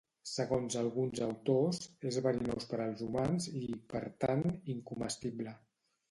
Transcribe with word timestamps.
Segons 0.27 0.75
alguns 0.79 1.19
autors, 1.25 1.81
és 2.11 2.15
verinós 2.27 2.65
per 2.71 2.79
als 2.85 3.03
humans 3.07 3.47
i, 3.59 3.61
per 3.91 4.01
tant, 4.25 4.41
incomestible. 4.75 5.55